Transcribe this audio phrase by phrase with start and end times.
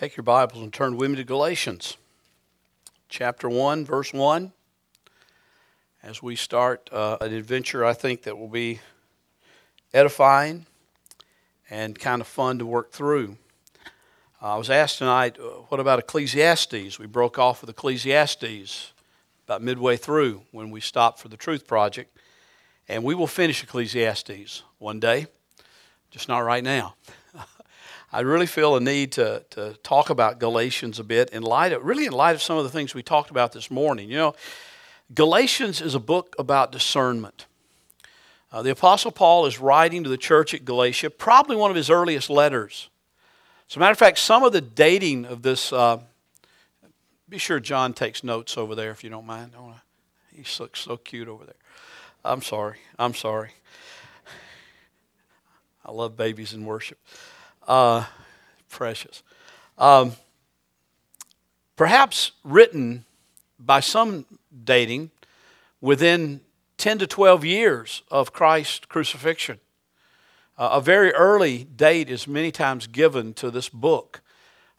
[0.00, 1.98] Take your Bibles and turn with me to Galatians
[3.10, 4.50] chapter 1, verse 1.
[6.02, 8.80] As we start uh, an adventure, I think that will be
[9.92, 10.64] edifying
[11.68, 13.36] and kind of fun to work through.
[14.40, 16.98] Uh, I was asked tonight, uh, what about Ecclesiastes?
[16.98, 18.92] We broke off with Ecclesiastes
[19.44, 22.16] about midway through when we stopped for the Truth Project.
[22.88, 25.26] And we will finish Ecclesiastes one day,
[26.10, 26.94] just not right now.
[28.12, 31.84] I really feel a need to, to talk about Galatians a bit in light of,
[31.84, 34.10] really in light of some of the things we talked about this morning.
[34.10, 34.34] You know,
[35.14, 37.46] Galatians is a book about discernment.
[38.50, 41.88] Uh, the Apostle Paul is writing to the church at Galatia, probably one of his
[41.88, 42.88] earliest letters.
[43.68, 45.98] As a matter of fact, some of the dating of this, uh,
[47.28, 49.52] be sure John takes notes over there if you don't mind.
[50.32, 51.54] He looks so cute over there.
[52.24, 52.78] I'm sorry.
[52.98, 53.50] I'm sorry.
[55.86, 56.98] I love babies in worship.
[57.70, 58.04] Uh,
[58.68, 59.22] precious.
[59.78, 60.14] Um,
[61.76, 63.04] perhaps written
[63.60, 64.26] by some
[64.64, 65.12] dating
[65.80, 66.40] within
[66.78, 69.60] 10 to 12 years of Christ's crucifixion.
[70.58, 74.20] Uh, a very early date is many times given to this book.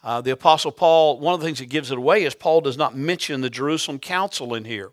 [0.04, 2.78] Uh, the Apostle Paul, one of the things that gives it away is Paul does
[2.78, 4.92] not mention the Jerusalem Council in here,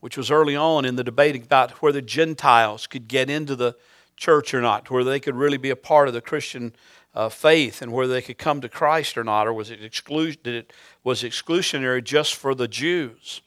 [0.00, 3.74] which was early on in the debate about whether Gentiles could get into the
[4.18, 6.74] church or not, whether they could really be a part of the Christian
[7.14, 10.46] uh, faith and whether they could come to Christ or not, or was it, exclu-
[10.46, 13.42] it was exclusionary just for the Jews?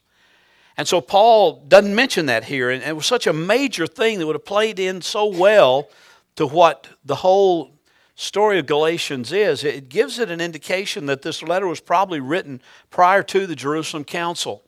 [0.78, 4.26] And so Paul doesn't mention that here, and it was such a major thing that
[4.26, 5.90] would have played in so well
[6.36, 7.80] to what the whole
[8.16, 9.64] story of Galatians is.
[9.64, 14.04] It gives it an indication that this letter was probably written prior to the Jerusalem
[14.04, 14.64] Council.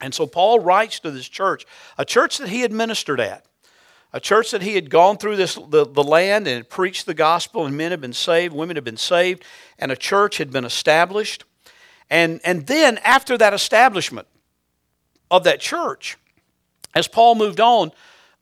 [0.00, 3.47] And so Paul writes to this church, a church that he had ministered at
[4.12, 7.66] a church that he had gone through this the, the land and preached the gospel
[7.66, 9.44] and men had been saved women had been saved
[9.78, 11.44] and a church had been established.
[12.10, 14.26] And and then after that establishment
[15.30, 16.16] of that church
[16.94, 17.92] as paul moved on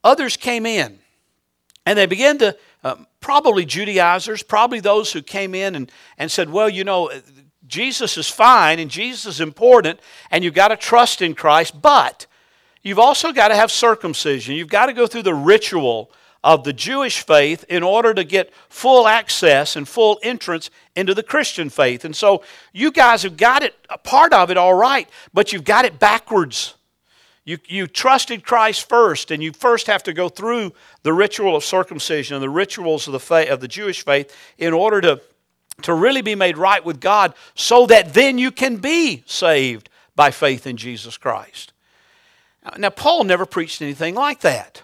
[0.05, 0.99] others came in.
[1.85, 6.49] And they began to uh, probably judaizers probably those who came in and, and said
[6.49, 7.11] well you know
[7.67, 9.99] jesus is fine and jesus is important
[10.31, 12.27] and you've got to trust in christ but
[12.87, 14.55] You've also got to have circumcision.
[14.55, 16.09] You've got to go through the ritual
[16.45, 21.25] of the Jewish faith in order to get full access and full entrance into the
[21.25, 22.05] Christian faith.
[22.05, 25.65] And so you guys have got it, a part of it all right, but you've
[25.65, 26.77] got it backwards.
[27.45, 30.73] You, you trusted Christ first, and you first have to go through
[31.03, 34.73] the ritual of circumcision and the rituals of the, faith, of the Jewish faith in
[34.73, 35.21] order to,
[35.83, 40.31] to really be made right with God so that then you can be saved by
[40.31, 41.73] faith in Jesus Christ.
[42.79, 44.83] Now, Paul never preached anything like that.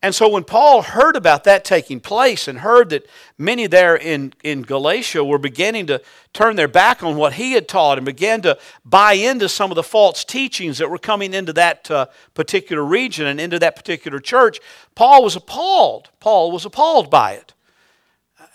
[0.00, 4.32] And so when Paul heard about that taking place and heard that many there in,
[4.44, 6.00] in Galatia were beginning to
[6.32, 9.74] turn their back on what he had taught and began to buy into some of
[9.74, 14.20] the false teachings that were coming into that uh, particular region and into that particular
[14.20, 14.60] church,
[14.94, 16.10] Paul was appalled.
[16.20, 17.54] Paul was appalled by it.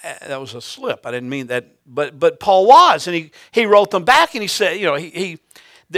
[0.02, 1.06] Uh, that was a slip.
[1.06, 1.68] I didn't mean that.
[1.86, 3.06] But, but Paul was.
[3.06, 5.40] And he, he wrote them back and he said, you know, he, he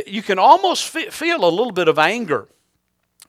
[0.08, 2.48] you can almost feel a little bit of anger,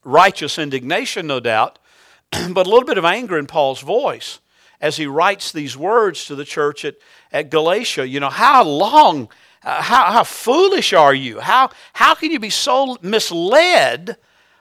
[0.04, 1.78] righteous indignation, no doubt,
[2.30, 4.40] but a little bit of anger in Paul's voice
[4.80, 6.96] as he writes these words to the church at,
[7.32, 8.06] at Galatia.
[8.06, 9.28] You know, how long,
[9.62, 11.40] uh, how, how foolish are you?
[11.40, 14.16] How, how can you be so misled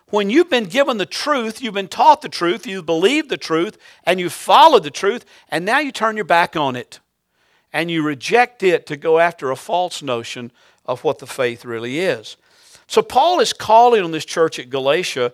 [0.10, 3.78] when you've been given the truth, you've been taught the truth, you've believed the truth,
[4.04, 7.00] and you've followed the truth, and now you turn your back on it
[7.76, 10.50] and you reject it to go after a false notion
[10.85, 12.38] of what the faith really is.
[12.88, 15.34] So, Paul is calling on this church at Galatia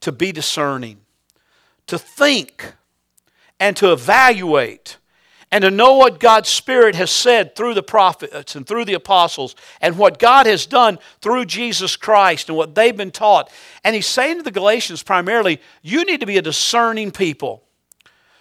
[0.00, 1.00] to be discerning,
[1.86, 2.74] to think,
[3.58, 4.98] and to evaluate,
[5.50, 9.54] and to know what God's Spirit has said through the prophets and through the apostles,
[9.80, 13.50] and what God has done through Jesus Christ and what they've been taught.
[13.84, 17.62] And he's saying to the Galatians primarily, you need to be a discerning people.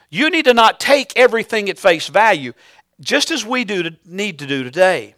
[0.09, 2.53] You need to not take everything at face value,
[2.99, 5.15] just as we do to, need to do today.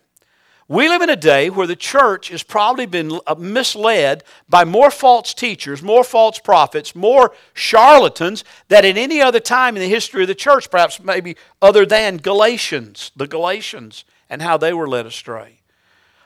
[0.67, 4.89] We live in a day where the church has probably been uh, misled by more
[4.89, 10.21] false teachers, more false prophets, more charlatans than at any other time in the history
[10.21, 15.05] of the church, perhaps maybe other than Galatians, the Galatians, and how they were led
[15.05, 15.59] astray.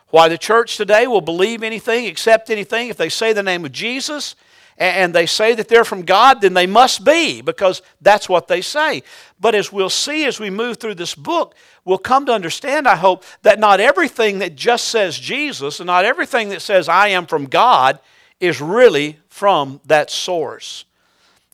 [0.10, 3.72] Why the church today will believe anything, accept anything, if they say the name of
[3.72, 4.36] Jesus
[4.78, 8.62] and they say that they're from God, then they must be because that's what they
[8.62, 9.02] say.
[9.40, 12.96] But as we'll see as we move through this book, we'll come to understand, I
[12.96, 17.26] hope, that not everything that just says Jesus and not everything that says I am
[17.26, 18.00] from God
[18.40, 20.86] is really from that source.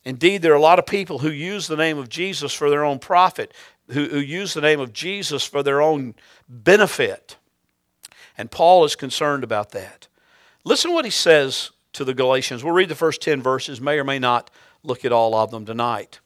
[0.03, 2.83] Indeed, there are a lot of people who use the name of Jesus for their
[2.83, 3.53] own profit.
[3.87, 6.15] who, who use the name of Jesus for their own
[6.47, 7.37] benefit.
[8.37, 10.07] And Paul is concerned about that.
[10.63, 12.63] Listen what he says to the Galatians.
[12.63, 14.49] We'll read the first 10 verses, may or may not
[14.83, 16.19] look at all of them tonight.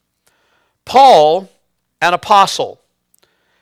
[0.85, 1.49] Paul,
[2.01, 2.81] an apostle.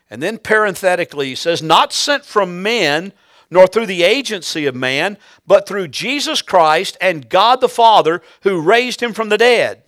[0.08, 3.12] And then parenthetically, he says, not sent from men,
[3.50, 8.60] nor through the agency of man, but through Jesus Christ and God the Father who
[8.60, 9.82] raised him from the dead.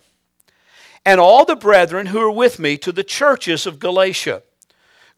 [1.05, 4.43] And all the brethren who are with me to the churches of Galatia.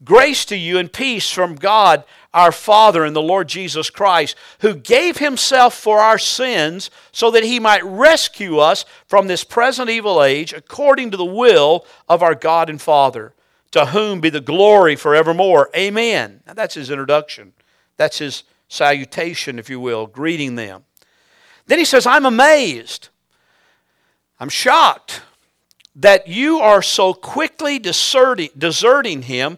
[0.04, 2.04] Grace to you and peace from God
[2.34, 7.44] our Father and the Lord Jesus Christ, who gave himself for our sins so that
[7.44, 12.36] he might rescue us from this present evil age according to the will of our
[12.36, 13.34] God and Father,
[13.72, 15.70] to whom be the glory forevermore.
[15.76, 16.42] Amen.
[16.48, 17.54] Now that's his introduction.
[17.98, 20.86] That's his salutation, if you will, greeting them.
[21.68, 23.10] Then he says, I'm amazed.
[24.40, 25.22] I'm shocked
[25.96, 29.58] that you are so quickly deserting, deserting him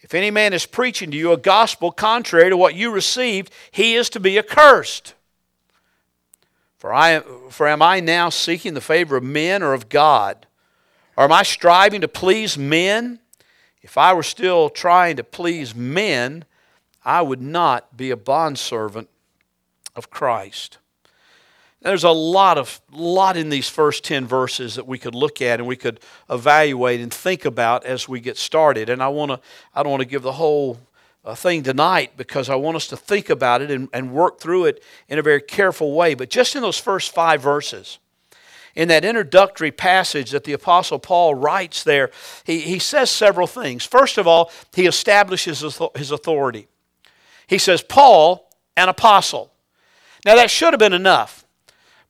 [0.00, 3.94] if any man is preaching to you a gospel contrary to what you received, he
[3.94, 5.14] is to be accursed.
[6.78, 10.46] For, I, for am I now seeking the favor of men or of God?
[11.16, 13.18] Or am I striving to please men?
[13.82, 16.44] If I were still trying to please men,
[17.04, 19.08] I would not be a bondservant
[19.96, 20.78] of Christ.
[21.80, 25.60] There's a lot of lot in these first 10 verses that we could look at
[25.60, 28.88] and we could evaluate and think about as we get started.
[28.88, 29.40] And I want to
[29.74, 30.78] I don't want to give the whole
[31.24, 34.64] uh, thing tonight because I want us to think about it and, and work through
[34.66, 36.14] it in a very careful way.
[36.14, 37.98] But just in those first five verses,
[38.74, 42.10] in that introductory passage that the Apostle Paul writes there,
[42.44, 43.84] he, he says several things.
[43.84, 45.60] First of all, he establishes
[45.94, 46.68] his authority.
[47.46, 49.52] He says, Paul, an apostle.
[50.24, 51.44] Now, that should have been enough.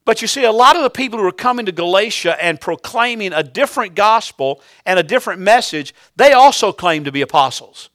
[0.09, 3.31] But you see, a lot of the people who are coming to Galatia and proclaiming
[3.31, 7.91] a different gospel and a different message, they also claim to be apostles.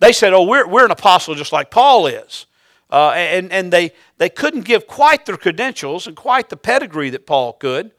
[0.00, 2.46] They said, oh, we're, we're an apostle just like Paul is.
[2.90, 7.28] Uh, and and they, they couldn't give quite their credentials and quite the pedigree that
[7.28, 7.92] Paul could,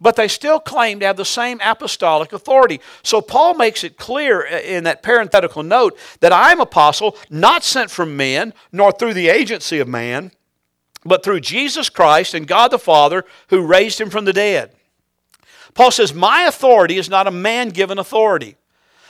[0.00, 2.80] but they still claim to have the same apostolic authority.
[3.02, 8.16] So Paul makes it clear in that parenthetical note that I'm apostle, not sent from
[8.16, 10.30] men, nor through the agency of man
[11.04, 14.72] but through Jesus Christ and God the Father who raised him from the dead.
[15.74, 18.56] Paul says, My authority is not a man given authority.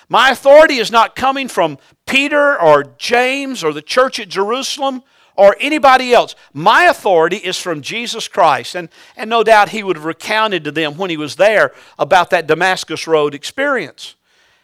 [0.08, 5.02] My authority is not coming from Peter or James or the church at Jerusalem
[5.36, 6.34] or anybody else.
[6.52, 8.74] My authority is from Jesus Christ.
[8.74, 12.30] And, and no doubt he would have recounted to them when he was there about
[12.30, 14.16] that Damascus Road experience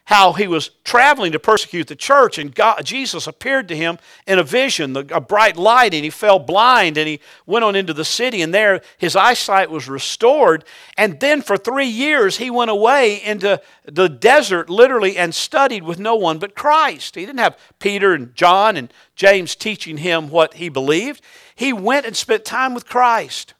[0.06, 4.38] how he was traveling to persecute the church, and God, Jesus appeared to him in
[4.38, 8.04] a vision, a bright light, and he fell blind, and he went on into the
[8.04, 10.64] city, and there his eyesight was restored.
[10.98, 15.98] And then for three years, he went away into the desert, literally, and studied with
[15.98, 17.14] no one but Christ.
[17.14, 21.22] He didn't have Peter and John and James teaching him what he believed.
[21.54, 23.53] He went and spent time with Christ.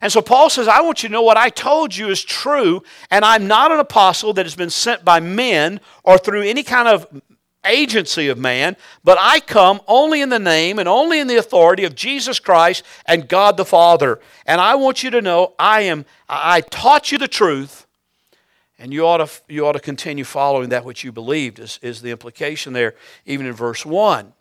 [0.00, 2.82] And so Paul says, I want you to know what I told you is true,
[3.10, 6.88] and I'm not an apostle that has been sent by men or through any kind
[6.88, 7.06] of
[7.64, 11.84] agency of man, but I come only in the name and only in the authority
[11.84, 14.20] of Jesus Christ and God the Father.
[14.46, 17.86] And I want you to know I am I taught you the truth,
[18.78, 22.00] and you ought to you ought to continue following that which you believed, is, is
[22.00, 22.94] the implication there,
[23.26, 24.32] even in verse 1.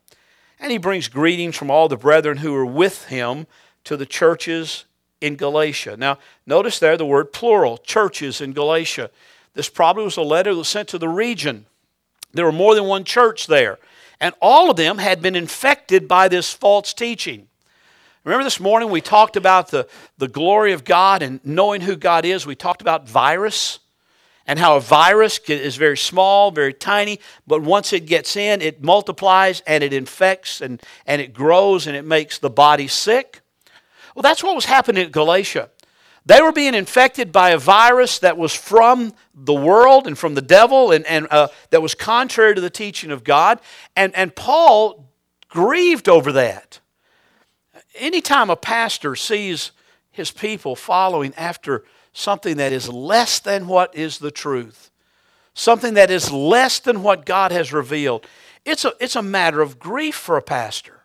[0.61, 3.47] And he brings greetings from all the brethren who are with him
[3.85, 4.85] to the churches
[5.21, 5.97] in Galatia.
[5.97, 9.11] Now, notice there the word plural, churches in Galatia.
[9.53, 11.65] This probably was a letter that was sent to the region.
[12.33, 13.79] There were more than one church there,
[14.19, 17.47] and all of them had been infected by this false teaching.
[18.23, 22.25] Remember this morning we talked about the, the glory of God and knowing who God
[22.25, 22.45] is.
[22.45, 23.79] We talked about virus
[24.45, 28.83] and how a virus is very small, very tiny, but once it gets in, it
[28.83, 33.41] multiplies and it infects and, and it grows and it makes the body sick.
[34.15, 35.69] Well, that's what was happening at Galatia.
[36.25, 40.41] They were being infected by a virus that was from the world and from the
[40.41, 43.59] devil and, and uh, that was contrary to the teaching of God.
[43.95, 45.09] And, and Paul
[45.47, 46.79] grieved over that.
[47.95, 49.71] Anytime a pastor sees
[50.11, 54.91] his people following after something that is less than what is the truth,
[55.53, 58.27] something that is less than what God has revealed,
[58.65, 60.98] it's a, it's a matter of grief for a pastor.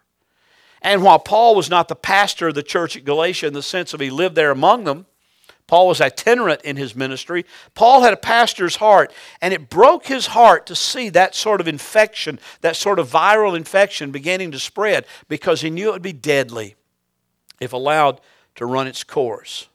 [0.85, 3.95] And while Paul was not the pastor of the church at Galatia in the sense
[3.95, 5.07] of he lived there among them,
[5.67, 7.47] Paul was itinerant in his ministry.
[7.75, 9.11] Paul had a pastor's heart,
[9.41, 13.57] and it broke his heart to see that sort of infection, that sort of viral
[13.57, 16.77] infection beginning to spread because he knew it would be deadly
[17.61, 18.21] if allowed
[18.57, 19.69] to run its course.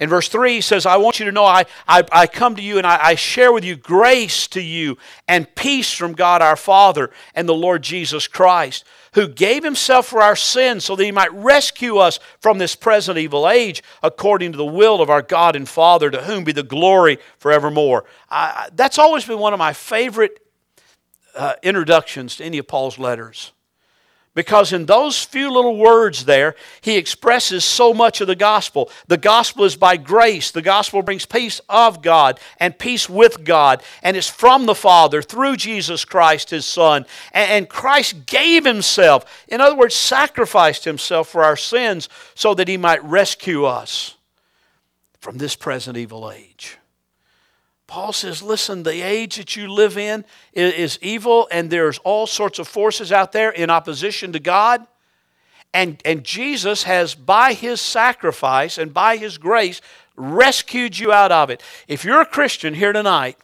[0.00, 2.62] In verse 3, he says, I want you to know I, I, I come to
[2.62, 4.98] you and I, I, share with you grace to you
[5.28, 8.84] and peace from God our Father and the Lord Jesus Christ,
[9.14, 13.18] who gave himself for our sins so that he might rescue us from this present
[13.18, 16.64] evil age, according to the will of our God and Father, to whom be the
[16.64, 18.04] glory forevermore.
[18.28, 20.40] I, that's always been one of my favorite
[21.36, 23.52] uh, introductions to any of Paul's letters.
[24.34, 28.90] Because in those few little words there, he expresses so much of the gospel.
[29.06, 30.50] The gospel is by grace.
[30.50, 33.82] The gospel brings peace of God and peace with God.
[34.02, 37.06] And it's from the Father through Jesus Christ, his Son.
[37.32, 42.76] And Christ gave himself, in other words, sacrificed himself for our sins so that he
[42.76, 44.16] might rescue us
[45.20, 46.78] from this present evil age.
[47.86, 52.58] Paul says, listen, the age that you live in is, evil, and there's all sorts
[52.58, 54.86] of forces out there in opposition to God.
[55.74, 59.80] And, and Jesus has, by his sacrifice and by his grace,
[60.16, 61.62] rescued you out of it.
[61.88, 63.36] If you're a Christian here tonight,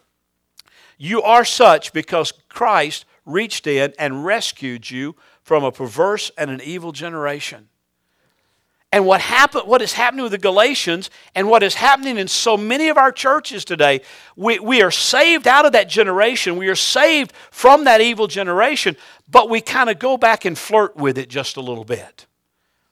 [0.97, 6.61] you are such because Christ reached in and rescued you from a perverse and an
[6.63, 7.69] evil generation.
[8.93, 12.57] And what, happen, what is happening with the Galatians and what is happening in so
[12.57, 14.01] many of our churches today,
[14.35, 16.57] we, we are saved out of that generation.
[16.57, 18.97] We are saved from that evil generation,
[19.29, 22.27] but we kind of go back and flirt with it just a little bit.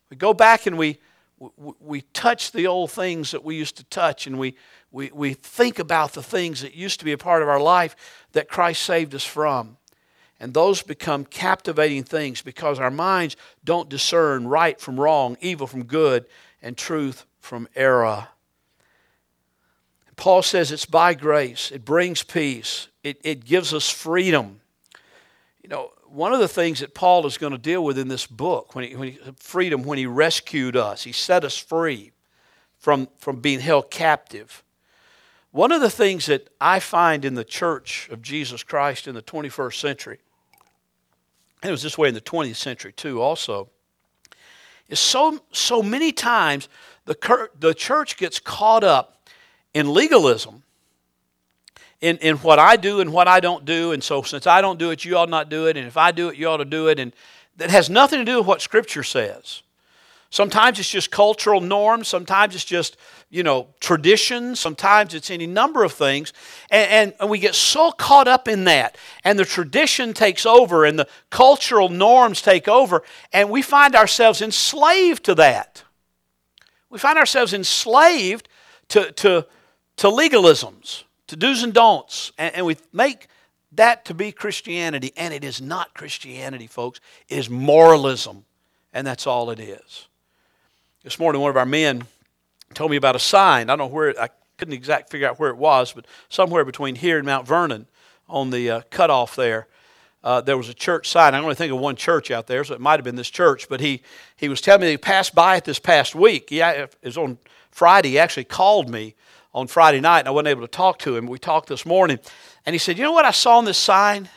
[0.09, 0.99] We go back and we,
[1.39, 4.55] we, we touch the old things that we used to touch, and we,
[4.93, 7.97] we, we think about the things that used to be a part of our life
[8.33, 9.79] that Christ saved us from.
[10.41, 15.85] And those become captivating things because our minds don't discern right from wrong, evil from
[15.85, 16.27] good,
[16.63, 18.29] and truth from error.
[20.17, 24.61] Paul says it's by grace, it brings peace, it, it gives us freedom.
[25.63, 28.27] You know, one of the things that Paul is going to deal with in this
[28.27, 32.13] book, when he, when he, freedom, when he rescued us, he set us free
[32.79, 34.65] from, from being held captive.
[35.51, 39.23] One of the things that I find in the church of Jesus Christ in the
[39.23, 40.19] 21st century
[41.63, 43.69] and it was this way in the 20th century too also
[44.89, 46.69] is so so many times
[47.05, 49.29] the, the church gets caught up
[49.75, 50.63] in legalism
[52.01, 53.93] in, in what I do and what I don't do.
[53.93, 55.77] And so, since I don't do it, you ought not do it.
[55.77, 56.99] And if I do it, you ought to do it.
[56.99, 57.13] And
[57.57, 59.63] that has nothing to do with what Scripture says.
[60.31, 62.07] Sometimes it's just cultural norms.
[62.07, 62.97] Sometimes it's just,
[63.31, 64.57] you know, tradition.
[64.57, 66.33] Sometimes it's any number of things.
[66.71, 68.97] And, and, and, we get so caught up in that.
[69.23, 73.03] And the tradition takes over and the cultural norms take over.
[73.33, 75.85] And we find ourselves enslaved to that.
[76.91, 78.49] We find ourselves enslaved
[78.89, 79.47] to, to,
[79.97, 82.33] to legalisms, to do's and don'ts.
[82.39, 83.29] And, and we make
[83.73, 85.13] that to be Christianity.
[85.19, 87.01] And it is not Christianity, folks.
[87.29, 88.47] It is moralism.
[88.95, 90.09] And that's all it is.
[91.05, 92.05] This morning, one of our men
[92.75, 93.71] told me about a sign.
[93.71, 96.65] I don't know where, it, I couldn't exactly figure out where it was, but somewhere
[96.65, 97.87] between here and Mount Vernon
[98.29, 99.67] on the uh, cutoff there.
[100.23, 101.35] Uh, there was a church sign.
[101.35, 103.69] I only think of one church out there, so it might have been this church.
[103.69, 104.03] But he,
[104.37, 106.51] he was telling me he passed by it this past week.
[106.51, 107.39] He, it was on
[107.71, 108.11] Friday.
[108.11, 109.15] He actually called me
[109.55, 111.27] on Friday night, and I wasn't able to talk to him.
[111.27, 112.19] We talked this morning.
[112.67, 114.25] And he said, You know what I saw on this sign?
[114.25, 114.31] He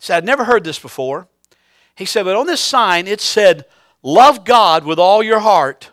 [0.00, 1.28] said, I'd never heard this before.
[1.94, 3.66] He said, But on this sign, it said,
[4.02, 5.90] Love God with all your heart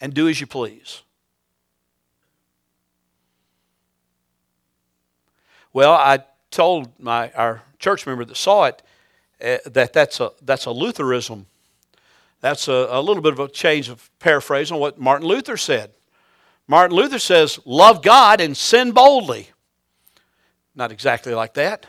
[0.00, 1.02] and do as you please.
[5.72, 8.82] Well, I told my our church member that saw it
[9.42, 11.46] uh, that that's a that's a Lutheranism.
[12.40, 15.92] That's a, a little bit of a change of paraphrase on what Martin Luther said.
[16.66, 19.50] Martin Luther says, "Love God and sin boldly."
[20.74, 21.86] Not exactly like that,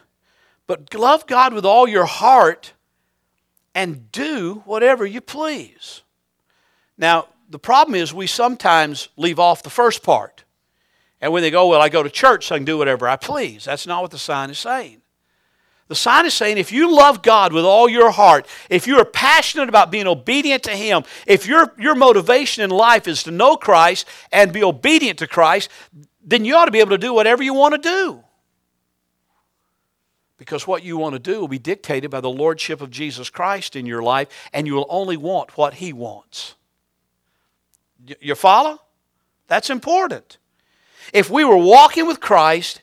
[0.67, 2.73] but love God with all your heart
[3.73, 6.01] and do whatever you please.
[6.97, 10.43] Now, the problem is we sometimes leave off the first part.
[11.21, 13.15] And when they go, well, I go to church, so I can do whatever I
[13.15, 13.65] please.
[13.65, 15.01] That's not what the sign is saying.
[15.87, 19.05] The sign is saying if you love God with all your heart, if you are
[19.05, 23.57] passionate about being obedient to Him, if your, your motivation in life is to know
[23.57, 25.69] Christ and be obedient to Christ,
[26.23, 28.23] then you ought to be able to do whatever you want to do.
[30.37, 33.75] Because what you want to do will be dictated by the Lordship of Jesus Christ
[33.75, 36.55] in your life, and you will only want what He wants.
[38.19, 38.79] You follow?
[39.47, 40.37] That's important.
[41.13, 42.81] If we were walking with Christ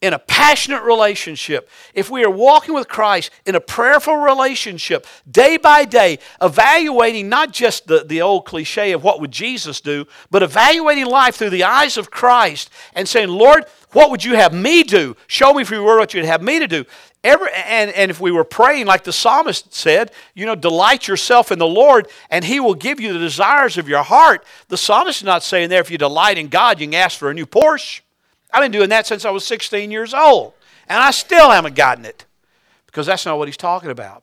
[0.00, 5.56] in a passionate relationship, if we are walking with Christ in a prayerful relationship, day
[5.56, 10.42] by day, evaluating not just the, the old cliche of what would Jesus do, but
[10.42, 14.82] evaluating life through the eyes of Christ and saying, Lord, what would you have me
[14.82, 15.16] do?
[15.26, 16.84] Show me if you were what you'd have me to do.
[17.22, 21.50] Every, and, and if we were praying, like the psalmist said, you know, delight yourself
[21.50, 24.44] in the Lord, and He will give you the desires of your heart.
[24.68, 27.30] The psalmist is not saying there, if you delight in God, you can ask for
[27.30, 28.02] a new Porsche.
[28.52, 30.52] I've been doing that since I was 16 years old,
[30.86, 32.26] and I still haven't gotten it
[32.86, 34.22] because that's not what he's talking about.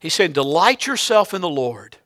[0.00, 1.98] He's saying, Delight yourself in the Lord.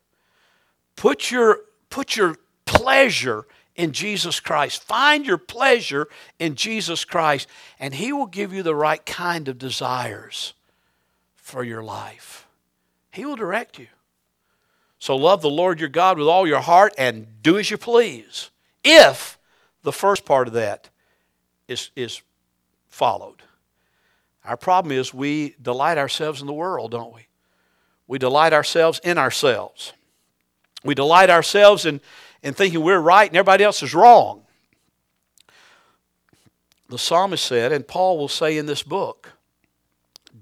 [0.95, 3.45] Put your, put your pleasure
[3.81, 4.83] in Jesus Christ.
[4.83, 6.07] Find your pleasure
[6.37, 7.47] in Jesus Christ,
[7.79, 10.53] and He will give you the right kind of desires
[11.35, 12.47] for your life.
[13.11, 13.87] He will direct you.
[14.99, 18.51] So love the Lord your God with all your heart and do as you please.
[18.83, 19.39] If
[19.81, 20.89] the first part of that
[21.67, 22.21] is, is
[22.87, 23.41] followed.
[24.45, 27.25] Our problem is we delight ourselves in the world, don't we?
[28.07, 29.93] We delight ourselves in ourselves.
[30.83, 31.99] We delight ourselves in,
[32.43, 34.43] in thinking we're right and everybody else is wrong.
[36.89, 39.33] The psalmist said, and Paul will say in this book,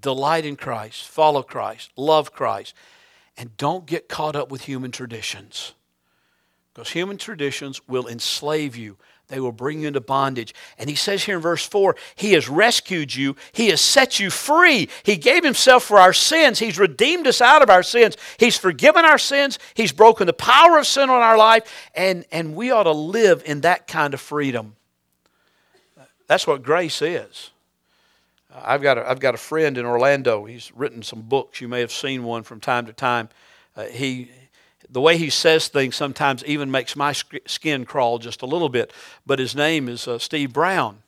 [0.02, 2.74] delight in Christ, follow Christ, love Christ,
[3.38, 5.74] and don't get caught up with human traditions.
[6.74, 8.98] Because human traditions will enslave you.
[9.30, 10.56] They will bring you into bondage.
[10.80, 14.30] And he says here in verse 4 He has rescued you, He has set you
[14.30, 14.90] free.
[15.04, 19.06] He gave Himself for our sins, He's redeemed us out of our sins, He's forgiven
[19.06, 22.84] our sins, He's broken the power of sin on our life, and, and we ought
[22.84, 24.76] to live in that kind of freedom.
[26.28, 27.52] That's what grace is.
[28.54, 30.46] I've got a, I've got a friend in Orlando.
[30.46, 31.62] He's written some books.
[31.62, 33.30] You may have seen one from time to time.
[33.76, 34.32] Uh, he
[34.90, 38.94] the way he says things sometimes even makes my skin crawl just a little bit.
[39.26, 41.00] But his name is uh, Steve Brown.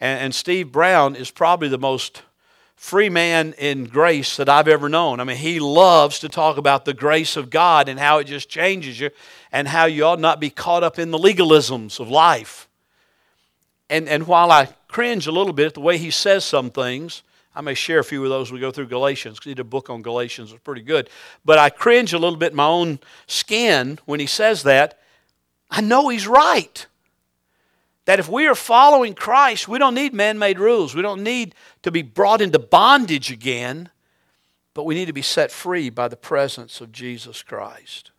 [0.00, 2.22] And, and, Steve Brown is probably the most
[2.76, 5.18] free man in grace that I've ever known.
[5.20, 8.50] I mean, he loves to talk about the grace of God and how it just
[8.50, 9.10] changes you
[9.50, 12.68] and how you ought not be caught up in the legalisms of life.
[13.88, 17.22] And, and while I cringe a little bit at the way he says some things,
[17.56, 19.64] I may share a few of those we go through Galatians because he did a
[19.64, 20.52] book on Galatians.
[20.52, 21.08] It's pretty good.
[21.42, 25.00] But I cringe a little bit in my own skin when he says that.
[25.70, 26.86] I know he's right.
[28.04, 30.94] That if we are following Christ, we don't need man made rules.
[30.94, 33.88] We don't need to be brought into bondage again,
[34.74, 38.10] but we need to be set free by the presence of Jesus Christ.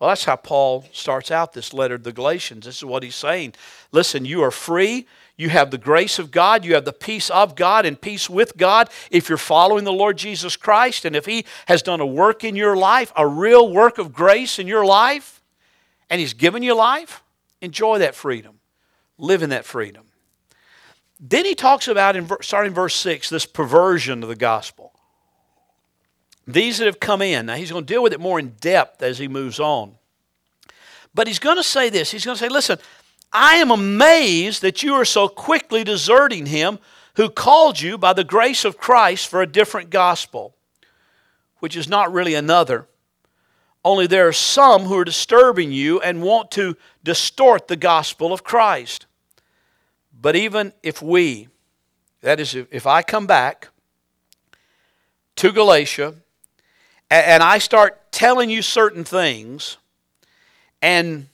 [0.00, 2.64] Well, that's how Paul starts out this letter to the Galatians.
[2.64, 3.54] This is what he's saying.
[3.92, 5.06] Listen, you are free.
[5.36, 8.56] You have the grace of God, you have the peace of God and peace with
[8.56, 12.42] God if you're following the Lord Jesus Christ and if He has done a work
[12.42, 15.42] in your life, a real work of grace in your life,
[16.08, 17.22] and He's given you life,
[17.60, 18.60] enjoy that freedom.
[19.18, 20.04] Live in that freedom.
[21.18, 24.92] Then he talks about, in, starting verse 6, this perversion of the gospel.
[26.46, 27.46] These that have come in.
[27.46, 29.94] Now, he's going to deal with it more in depth as he moves on.
[31.14, 32.10] But he's going to say this.
[32.10, 32.78] He's going to say, listen,
[33.38, 36.78] I am amazed that you are so quickly deserting him
[37.16, 40.56] who called you by the grace of Christ for a different gospel,
[41.58, 42.88] which is not really another.
[43.84, 48.42] Only there are some who are disturbing you and want to distort the gospel of
[48.42, 49.04] Christ.
[50.18, 51.48] But even if we,
[52.22, 53.68] that is, if I come back
[55.36, 56.14] to Galatia
[57.10, 59.76] and I start telling you certain things,
[60.80, 61.28] and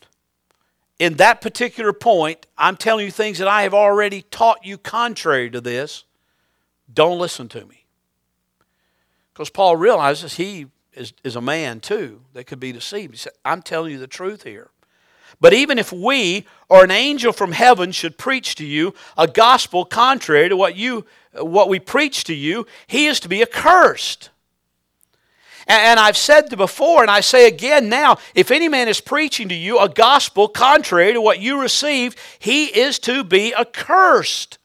[1.03, 5.51] in that particular point, I'm telling you things that I have already taught you contrary
[5.51, 6.05] to this.
[6.95, 7.87] Don't listen to me.
[9.35, 13.15] Because Paul realizes he is, is a man too that could be deceived.
[13.15, 14.71] He said, I'm telling you the truth here.
[15.41, 19.85] But even if we or an angel from heaven should preach to you a gospel
[19.85, 24.31] contrary to what you what we preach to you, he is to be accursed.
[25.67, 29.55] And I've said before, and I say again now if any man is preaching to
[29.55, 34.59] you a gospel contrary to what you received, he is to be accursed.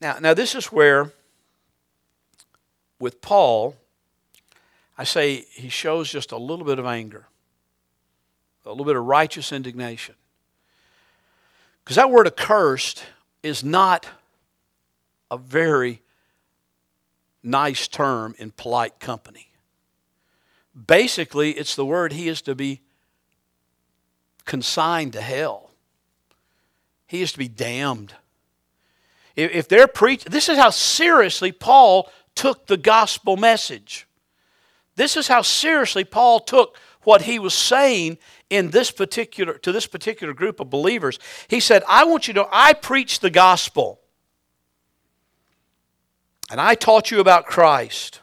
[0.00, 1.12] Now, now this is where,
[2.98, 3.76] with Paul,
[4.98, 7.26] I say he shows just a little bit of anger,
[8.64, 10.14] a little bit of righteous indignation.
[11.84, 13.04] Because that word accursed
[13.42, 14.06] is not
[15.30, 16.02] a very
[17.46, 19.52] nice term in polite company.
[20.74, 22.82] Basically, it's the word he is to be
[24.44, 25.70] consigned to hell.
[27.06, 28.14] He is to be damned.
[29.36, 34.06] If they're preaching, this is how seriously Paul took the gospel message.
[34.96, 38.18] This is how seriously Paul took what he was saying
[38.50, 41.18] in this particular to this particular group of believers.
[41.48, 44.00] He said, "I want you to know I preach the gospel.
[46.50, 48.20] And I taught you about Christ.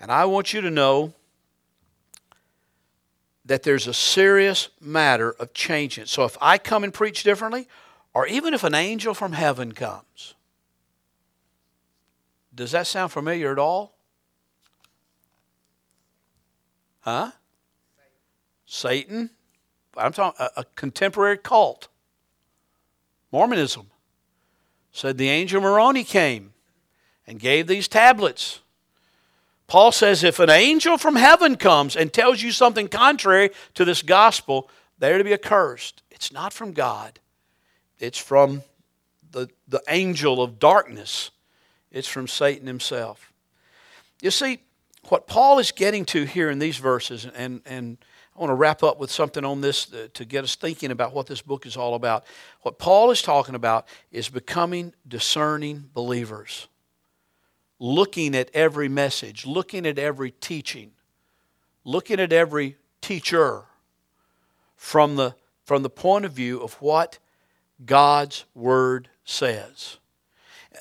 [0.00, 1.12] And I want you to know
[3.44, 6.06] that there's a serious matter of changing.
[6.06, 7.68] So if I come and preach differently,
[8.12, 10.34] or even if an angel from heaven comes,
[12.54, 13.94] does that sound familiar at all?
[17.00, 17.30] Huh?
[18.64, 19.30] Satan.
[19.96, 21.88] I'm talking a, a contemporary cult.
[23.30, 23.90] Mormonism
[24.96, 26.54] said the angel Moroni came
[27.26, 28.60] and gave these tablets.
[29.66, 34.00] Paul says if an angel from heaven comes and tells you something contrary to this
[34.00, 36.02] gospel, they're to be accursed.
[36.10, 37.20] It's not from God,
[37.98, 38.62] it's from
[39.32, 41.30] the, the angel of darkness,
[41.90, 43.34] it's from Satan himself.
[44.22, 44.60] You see,
[45.08, 47.98] what Paul is getting to here in these verses, and, and
[48.36, 51.26] I want to wrap up with something on this to get us thinking about what
[51.26, 52.26] this book is all about.
[52.60, 56.68] What Paul is talking about is becoming discerning believers,
[57.78, 60.90] looking at every message, looking at every teaching,
[61.82, 63.62] looking at every teacher
[64.76, 67.18] from the, from the point of view of what
[67.86, 69.96] God's Word says.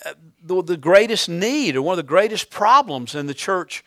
[0.05, 0.11] Uh,
[0.43, 3.85] the, the greatest need, or one of the greatest problems in the church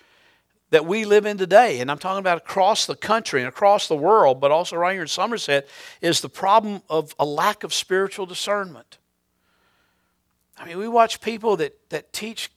[0.70, 3.96] that we live in today, and I'm talking about across the country and across the
[3.96, 5.66] world, but also right here in Somerset,
[6.00, 8.98] is the problem of a lack of spiritual discernment.
[10.58, 12.50] I mean, we watch people that, that teach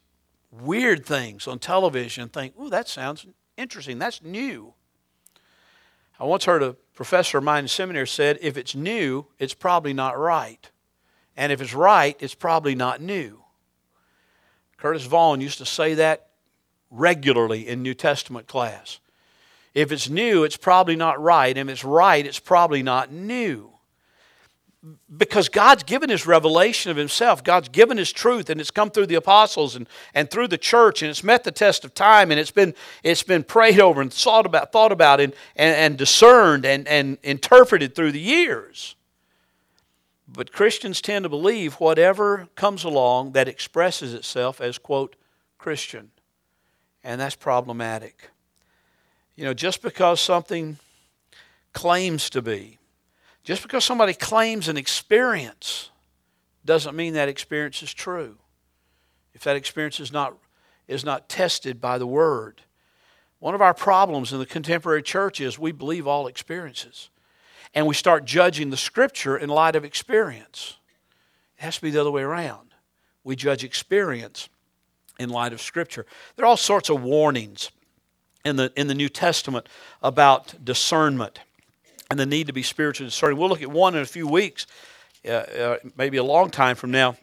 [0.51, 3.25] weird things on television and think, ooh, that sounds
[3.57, 3.99] interesting.
[3.99, 4.73] That's new.
[6.19, 9.93] I once heard a professor of mine in seminary said, if it's new, it's probably
[9.93, 10.69] not right.
[11.37, 13.43] And if it's right, it's probably not new.
[14.77, 16.30] Curtis Vaughan used to say that
[16.91, 18.99] regularly in New Testament class.
[19.73, 21.57] If it's new, it's probably not right.
[21.57, 23.69] And if it's right, it's probably not new.
[25.15, 27.43] Because God's given His revelation of Himself.
[27.43, 31.01] God's given His truth, and it's come through the apostles and, and through the church,
[31.01, 32.73] and it's met the test of time, and it's been,
[33.03, 37.19] it's been prayed over and thought about, thought about and, and, and discerned and, and
[37.23, 38.95] interpreted through the years.
[40.27, 45.15] But Christians tend to believe whatever comes along that expresses itself as, quote,
[45.57, 46.09] Christian
[47.03, 48.29] and that's problematic.
[49.35, 50.77] You know, just because something
[51.73, 52.77] claims to be,
[53.43, 55.89] just because somebody claims an experience,
[56.63, 58.37] doesn't mean that experience is true.
[59.33, 60.35] If that experience is not,
[60.87, 62.61] is not tested by the Word.
[63.39, 67.09] One of our problems in the contemporary church is we believe all experiences.
[67.73, 70.75] And we start judging the Scripture in light of experience.
[71.57, 72.73] It has to be the other way around.
[73.23, 74.49] We judge experience
[75.21, 76.05] in light of Scripture.
[76.35, 77.71] There are all sorts of warnings
[78.43, 79.69] in the, in the New Testament
[80.01, 81.39] about discernment
[82.09, 83.37] and the need to be spiritually discerning.
[83.37, 84.65] We'll look at one in a few weeks,
[85.25, 87.15] uh, uh, maybe a long time from now.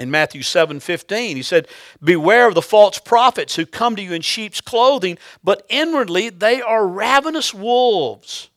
[0.00, 1.66] In Matthew 7 15, he said,
[2.02, 6.60] Beware of the false prophets who come to you in sheep's clothing, but inwardly they
[6.62, 8.48] are ravenous wolves.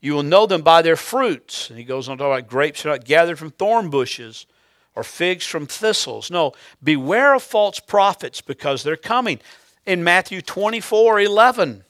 [0.00, 1.68] You will know them by their fruits.
[1.68, 4.46] And he goes on to talk about grapes are not gathered from thorn bushes
[4.94, 6.30] or figs from thistles.
[6.30, 6.52] No,
[6.82, 9.40] beware of false prophets because they're coming.
[9.84, 11.84] In Matthew 24 11,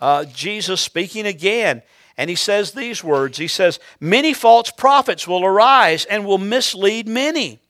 [0.00, 1.82] uh, Jesus speaking again,
[2.16, 7.06] and he says these words He says, Many false prophets will arise and will mislead
[7.06, 7.60] many.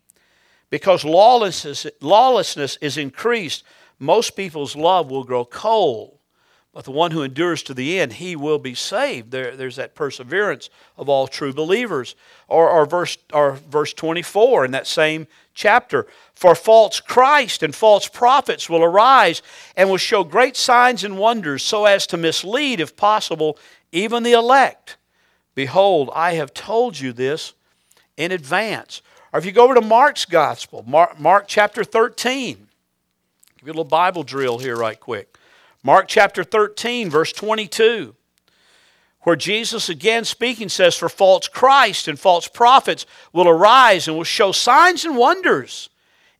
[0.71, 3.62] Because lawlessness, lawlessness is increased,
[3.99, 6.19] most people's love will grow cold.
[6.75, 9.31] But the one who endures to the end, he will be saved.
[9.31, 12.17] There, there's that perseverance of all true believers.
[12.49, 16.09] Or, or, verse, or verse 24 in that same chapter.
[16.35, 19.41] For false Christ and false prophets will arise
[19.77, 23.57] and will show great signs and wonders so as to mislead, if possible,
[23.93, 24.97] even the elect.
[25.55, 27.55] Behold, I have told you this
[28.17, 29.01] in advance.
[29.33, 32.67] Or if you go over to Mark's Gospel, Mark, Mark chapter 13, give
[33.63, 35.39] you a little Bible drill here, right quick.
[35.87, 38.14] Mark chapter 13, verse 22,
[39.20, 44.25] where Jesus again speaking says, For false Christ and false prophets will arise and will
[44.25, 45.90] show signs and wonders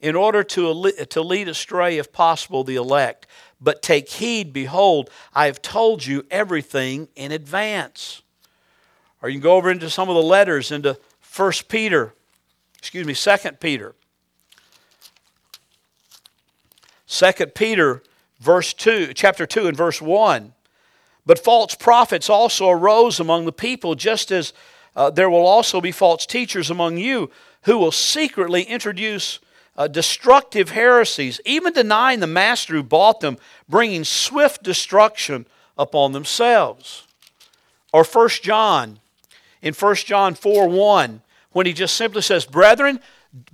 [0.01, 3.27] in order to, to lead astray, if possible, the elect.
[3.61, 8.23] But take heed, behold, I have told you everything in advance.
[9.23, 10.99] Or you can go over into some of the letters into
[11.37, 12.15] 1 Peter,
[12.79, 13.95] excuse me, 2 Peter.
[17.07, 18.03] 2 Peter
[18.45, 20.53] verse 2, chapter 2 and verse 1.
[21.27, 24.53] But false prophets also arose among the people, just as
[24.95, 27.31] uh, there will also be false teachers among you
[27.63, 29.41] who will secretly introduce
[29.77, 37.07] uh, destructive heresies, even denying the master who bought them, bringing swift destruction upon themselves.
[37.93, 39.01] Or 1 John,
[39.63, 43.01] in 1 John 4 1, when he just simply says, Brethren,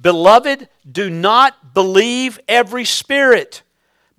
[0.00, 3.62] beloved, do not believe every spirit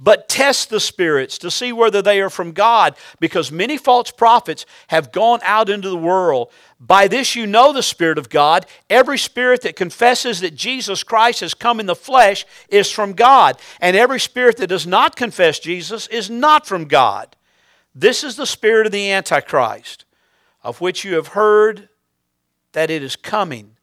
[0.04, 4.66] but test the spirits to see whether they are from God, because many false prophets
[4.88, 6.52] have gone out into the world.
[6.80, 8.66] By this you know the Spirit of God.
[8.90, 13.60] Every spirit that confesses that Jesus Christ has come in the flesh is from God,
[13.80, 17.36] and every spirit that does not confess Jesus is not from God.
[17.94, 20.06] This is the spirit of the Antichrist,
[20.64, 21.90] of which you have heard
[22.72, 23.78] that it is coming,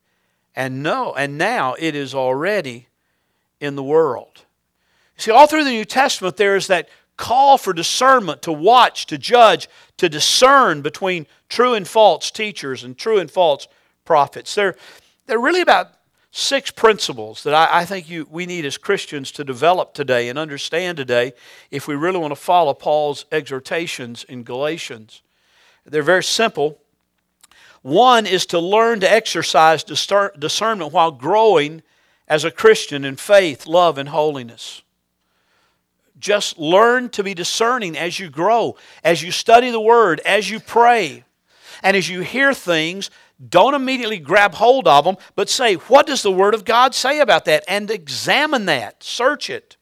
[0.57, 2.89] and know, and now it is already
[3.61, 4.45] in the world.
[5.19, 9.19] See, all through the New Testament, there is that call for discernment to watch, to
[9.19, 13.67] judge, to discern between true and false teachers and true and false
[14.05, 14.55] prophets.
[14.55, 14.77] They're,
[15.27, 15.89] they're really about
[16.31, 20.39] six principles that I, I think you, we need as Christians to develop today and
[20.39, 21.33] understand today
[21.71, 25.23] if we really want to follow Paul's exhortations in Galatians.
[25.85, 26.79] They're very simple.
[27.83, 31.83] One is to learn to exercise discernment while growing
[32.29, 34.83] as a Christian in faith, love, and holiness.
[36.19, 40.61] Just learn to be discerning as you grow, as you study the Word, as you
[40.61, 41.25] pray,
[41.83, 43.11] and as you hear things.
[43.49, 47.21] Don't immediately grab hold of them, but say, What does the Word of God say
[47.21, 47.65] about that?
[47.69, 49.77] And examine that, search it.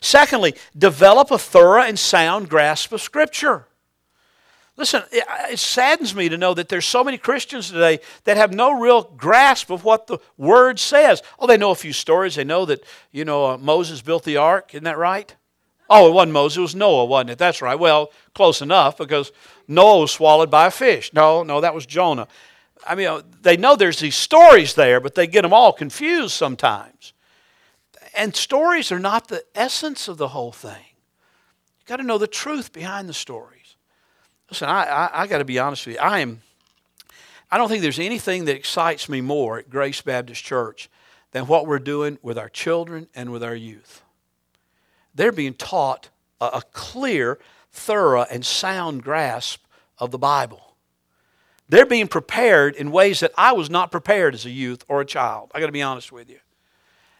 [0.00, 3.66] Secondly, develop a thorough and sound grasp of Scripture.
[4.78, 8.78] Listen, it saddens me to know that there's so many Christians today that have no
[8.78, 11.20] real grasp of what the Word says.
[11.40, 12.36] Oh, they know a few stories.
[12.36, 14.74] They know that, you know, uh, Moses built the ark.
[14.74, 15.34] Isn't that right?
[15.90, 17.38] Oh, it wasn't Moses, it was Noah, wasn't it?
[17.38, 17.78] That's right.
[17.78, 19.32] Well, close enough because
[19.66, 21.12] Noah was swallowed by a fish.
[21.14, 22.28] No, no, that was Jonah.
[22.86, 26.34] I mean, uh, they know there's these stories there, but they get them all confused
[26.34, 27.14] sometimes.
[28.14, 30.84] And stories are not the essence of the whole thing.
[31.78, 33.76] You've got to know the truth behind the stories.
[34.50, 36.00] Listen, I, I, I got to be honest with you.
[36.00, 36.42] I am.
[37.50, 40.90] I don't think there's anything that excites me more at Grace Baptist Church
[41.32, 44.02] than what we're doing with our children and with our youth
[45.18, 46.08] they're being taught
[46.40, 47.38] a, a clear,
[47.72, 49.64] thorough, and sound grasp
[49.98, 50.76] of the Bible.
[51.68, 55.04] They're being prepared in ways that I was not prepared as a youth or a
[55.04, 55.50] child.
[55.52, 56.38] I got to be honest with you.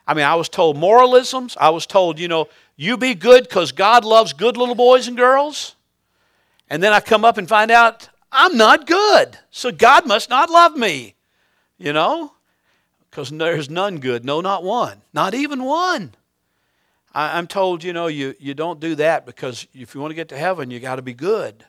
[0.06, 1.56] I mean, I was told moralisms.
[1.60, 5.16] I was told, you know, you be good because God loves good little boys and
[5.16, 5.74] girls.
[6.70, 9.38] And then I come up and find out I'm not good.
[9.50, 11.16] So God must not love me.
[11.78, 12.32] You know?
[13.10, 14.24] Because there's none good.
[14.24, 15.02] No, not one.
[15.12, 16.14] Not even one.
[17.12, 20.14] I, am told, you know, you, you don't do that because if you want to
[20.14, 21.64] get to heaven, you got to be good.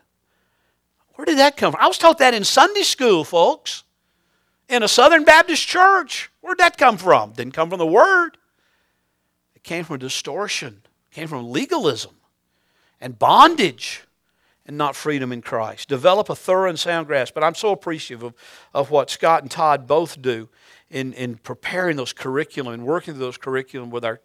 [1.14, 1.82] Where did that come from?
[1.82, 3.84] I was taught that in Sunday school, folks,
[4.68, 6.30] in a Southern Baptist church.
[6.40, 7.32] Where'd that come from?
[7.32, 8.38] Didn't come from the Word.
[9.54, 12.12] It came from distortion, it came from legalism
[13.00, 14.04] and bondage
[14.66, 15.88] and not freedom in Christ.
[15.88, 17.34] Develop a thorough and sound grasp.
[17.34, 18.34] But I'm so appreciative of,
[18.72, 20.48] of what Scott and Todd both do
[20.90, 24.20] in, in preparing those curriculum and working through those curriculum with our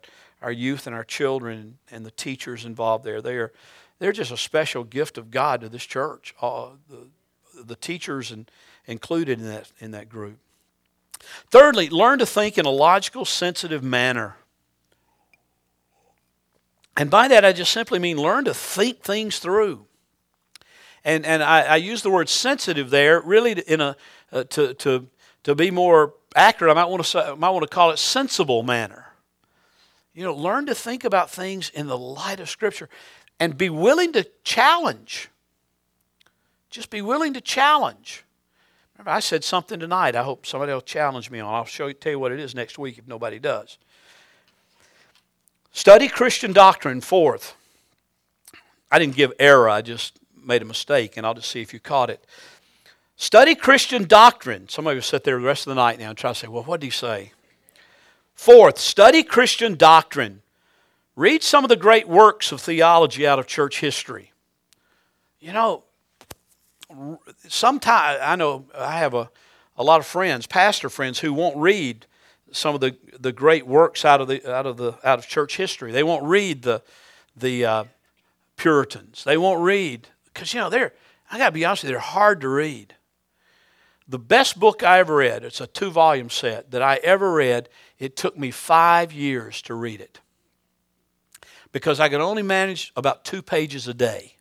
[0.45, 3.19] our youth and our children and the teachers involved there.
[3.19, 3.51] They are,
[3.97, 6.36] they're just a special gift of God to this church.
[6.39, 8.49] Uh, the, the teachers and,
[8.86, 10.38] included in that, in that group.
[11.49, 14.36] Thirdly, learn to think in a logical, sensitive manner.
[16.95, 19.88] And by that, I just simply mean learn to think things through.
[21.03, 23.97] And, and I, I use the word sensitive there really in a,
[24.31, 25.08] uh, to, to,
[25.43, 27.97] to be more accurate, I might want to, say, I might want to call it
[27.97, 29.05] sensible manner.
[30.15, 32.89] You know, learn to think about things in the light of Scripture
[33.39, 35.30] and be willing to challenge.
[36.69, 38.23] Just be willing to challenge.
[38.97, 41.54] Remember, I said something tonight I hope somebody will challenge me on.
[41.54, 43.78] I'll show you, tell you what it is next week if nobody does.
[45.73, 47.54] Study Christian doctrine, fourth.
[48.89, 51.82] I didn't give error, I just made a mistake, and I'll just see if you
[51.82, 52.23] caught it.
[53.17, 54.69] Study Christian doctrine.
[54.69, 56.63] Somebody will sit there the rest of the night now and try to say, well,
[56.63, 57.34] what did he say?
[58.36, 60.41] Fourth, study Christian doctrine.
[61.15, 64.34] Read some of the great works of theology out of church history.
[65.39, 65.84] You know,
[67.48, 69.30] sometimes I know I have a,
[69.78, 72.06] a lot of friends, pastor friends, who won't read
[72.52, 75.58] some of the, the great works out of the out of the out of church
[75.58, 75.91] history.
[75.91, 76.82] They won't read the
[77.36, 77.84] the uh,
[78.58, 79.24] Puritans.
[79.24, 80.93] They won't read because you know they're
[81.32, 82.95] I got to be honest with you, they're hard to read.
[84.08, 87.70] The best book I ever read, it's a two volume set that I ever read,
[87.98, 90.20] it took me five years to read it
[91.72, 94.36] because I could only manage about two pages a day.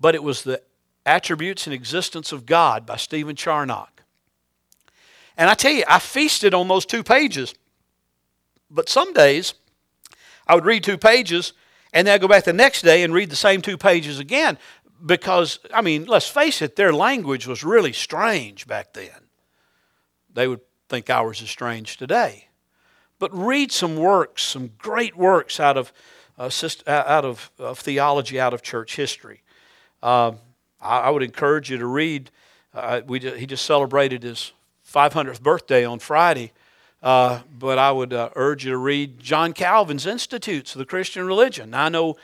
[0.00, 0.60] But it was The
[1.06, 4.02] Attributes and Existence of God by Stephen Charnock.
[5.36, 7.54] And I tell you, I feasted on those two pages.
[8.70, 9.54] But some days,
[10.46, 11.52] I would read two pages
[11.92, 14.58] and then I'd go back the next day and read the same two pages again
[15.04, 19.10] because, I mean, let's face it, their language was really strange back then.
[20.32, 22.48] They would think ours is strange today.
[23.18, 25.92] But read some works, some great works out of,
[26.38, 26.50] uh,
[26.86, 29.42] out of, of theology, out of church history.
[30.02, 30.32] Uh,
[30.80, 32.30] I, I, would encourage you to read.
[32.74, 34.52] Uh, we, he just celebrated his
[34.90, 36.52] 500th birthday on Friday.
[37.02, 41.26] Uh, but I would uh, urge you to read John Calvin's Institutes of the Christian
[41.26, 41.70] Religion.
[41.70, 42.16] Now, I know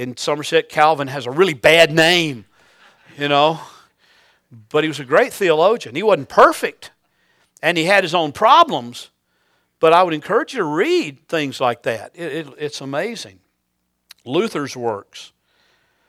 [0.00, 2.46] in Somerset, Calvin has a really bad name,
[3.18, 3.60] you know,
[4.70, 5.94] but he was a great theologian.
[5.94, 6.90] He wasn't perfect,
[7.62, 9.10] and he had his own problems,
[9.78, 12.12] but I would encourage you to read things like that.
[12.14, 13.40] It, it, it's amazing.
[14.24, 15.32] Luther's works.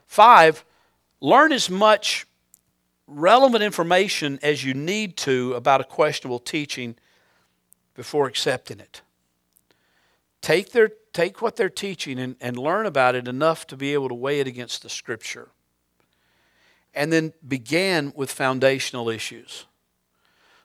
[0.07, 0.63] Five,
[1.19, 2.25] learn as much
[3.07, 6.95] relevant information as you need to about a questionable teaching
[7.93, 9.01] before accepting it.
[10.39, 14.09] Take, their, take what they're teaching and, and learn about it enough to be able
[14.09, 15.49] to weigh it against the Scripture.
[16.93, 19.65] And then began with foundational issues.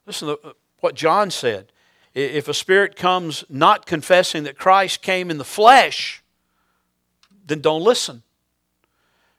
[0.07, 1.73] Listen to what John said.
[2.15, 6.23] If a spirit comes not confessing that Christ came in the flesh,
[7.47, 8.23] then don't listen.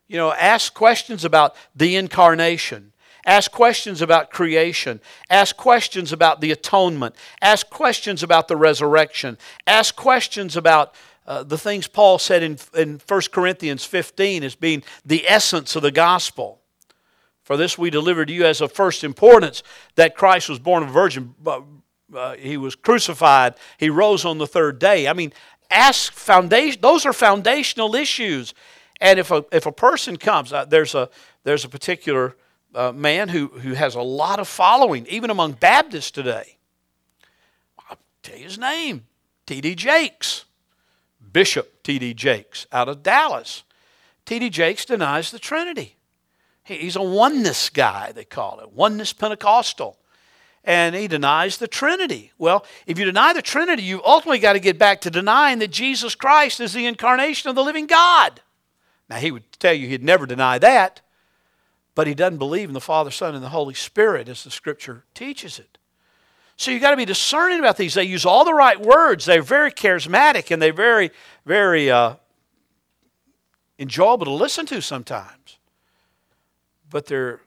[0.07, 2.93] You know, ask questions about the incarnation.
[3.27, 5.01] Ask questions about creation.
[5.29, 7.13] Ask questions about the atonement.
[7.41, 9.37] Ask questions about the resurrection.
[9.67, 10.95] Ask questions about
[11.27, 15.81] uh, the things Paul said in, in 1 Corinthians 15 as being the essence of
[15.81, 16.61] the gospel.
[17.43, 19.61] For this we deliver to you as of first importance
[19.95, 24.47] that Christ was born of a virgin, uh, he was crucified, he rose on the
[24.47, 25.05] third day.
[25.05, 25.33] I mean,
[25.69, 28.53] ask foundation, those are foundational issues.
[29.01, 31.09] And if a, if a person comes, uh, there's, a,
[31.43, 32.37] there's a particular
[32.77, 36.57] uh, man who, who has a lot of following, even among Baptists today.
[37.89, 39.07] I'll tell you his name
[39.47, 39.73] T.D.
[39.75, 40.45] Jakes,
[41.33, 42.13] Bishop T.D.
[42.13, 43.63] Jakes out of Dallas.
[44.25, 44.51] T.D.
[44.51, 45.95] Jakes denies the Trinity.
[46.63, 49.97] He's a oneness guy, they call it, oneness Pentecostal.
[50.63, 52.33] And he denies the Trinity.
[52.37, 55.71] Well, if you deny the Trinity, you've ultimately got to get back to denying that
[55.71, 58.41] Jesus Christ is the incarnation of the living God.
[59.09, 61.01] Now, he would tell you he'd never deny that
[61.97, 65.03] but he doesn't believe in the Father, Son, and the Holy Spirit as the Scripture
[65.15, 65.79] teaches it.
[66.55, 67.95] So you've got to be discerning about these.
[67.95, 69.25] They use all the right words.
[69.25, 71.09] They're very charismatic and they're very,
[71.43, 72.17] very uh,
[73.79, 75.57] enjoyable to listen to sometimes.
[76.87, 77.41] But their,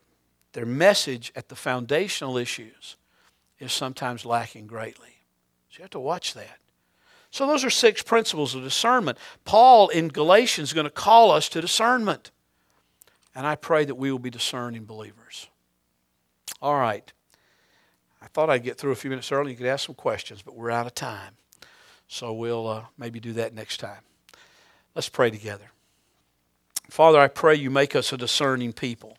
[0.52, 2.96] their message at the foundational issues
[3.60, 5.14] is sometimes lacking greatly.
[5.70, 6.58] So you have to watch that.
[7.30, 9.16] So those are six principles of discernment.
[9.44, 12.32] Paul in Galatians is going to call us to discernment.
[13.35, 15.49] And I pray that we will be discerning believers.
[16.61, 17.11] All right.
[18.23, 19.53] I thought I'd get through a few minutes early.
[19.53, 21.35] You could ask some questions, but we're out of time.
[22.09, 24.01] So we'll uh, maybe do that next time.
[24.95, 25.71] Let's pray together.
[26.90, 29.16] Father, I pray you make us a discerning people.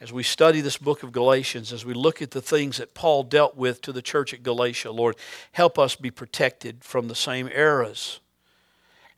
[0.00, 3.22] As we study this book of Galatians, as we look at the things that Paul
[3.22, 5.14] dealt with to the church at Galatia, Lord,
[5.52, 8.20] help us be protected from the same errors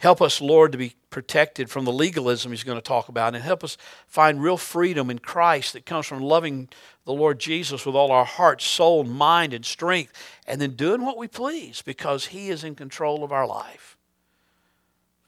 [0.03, 3.45] Help us, Lord, to be protected from the legalism he's going to talk about, and
[3.45, 3.77] help us
[4.09, 6.69] find real freedom in Christ that comes from loving
[7.05, 10.13] the Lord Jesus with all our heart, soul, mind, and strength,
[10.45, 13.97] and then doing what we please because he is in control of our life.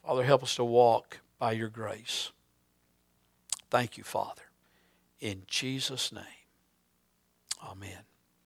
[0.04, 2.32] Father, help us to walk by your grace.
[3.70, 4.42] Thank you, Father.
[5.20, 6.24] In Jesus' name,
[7.64, 8.00] amen.